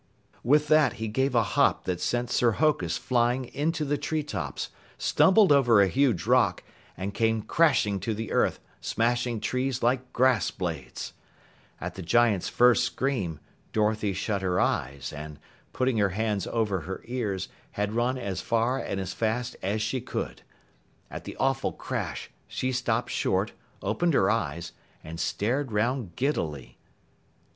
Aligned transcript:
With 0.43 0.67
that, 0.67 0.93
he 0.93 1.07
gave 1.07 1.35
a 1.35 1.43
hop 1.43 1.83
that 1.83 2.01
sent 2.01 2.31
Sir 2.31 2.53
Hokus 2.53 2.97
flying 2.97 3.45
into 3.45 3.85
the 3.85 3.99
treetops, 3.99 4.69
stumbled 4.97 5.51
over 5.51 5.79
a 5.79 5.87
huge 5.87 6.25
rock, 6.25 6.63
and 6.97 7.13
came 7.13 7.43
crashing 7.43 7.99
to 7.99 8.15
the 8.15 8.31
earth, 8.31 8.59
smashing 8.79 9.39
trees 9.41 9.83
like 9.83 10.11
grass 10.11 10.49
blades. 10.49 11.13
At 11.79 11.93
the 11.93 12.01
giant's 12.01 12.49
first 12.49 12.83
scream, 12.83 13.39
Dorothy 13.73 14.13
shut 14.13 14.41
her 14.41 14.59
eyes 14.59 15.13
and, 15.13 15.37
putting 15.71 15.97
her 15.97 16.09
hands 16.09 16.47
over 16.47 16.79
her 16.79 17.03
ears, 17.05 17.47
had 17.73 17.93
run 17.93 18.17
as 18.17 18.41
far 18.41 18.79
and 18.79 18.99
as 18.99 19.13
fast 19.13 19.55
as 19.61 19.83
she 19.83 20.01
could. 20.01 20.41
At 21.11 21.25
the 21.25 21.35
awful 21.37 21.73
crash, 21.73 22.31
she 22.47 22.71
stopped 22.71 23.11
short, 23.11 23.51
opened 23.83 24.15
her 24.15 24.31
eyes, 24.31 24.71
and 25.03 25.19
stared 25.19 25.71
'round 25.71 26.15
giddily. 26.15 26.79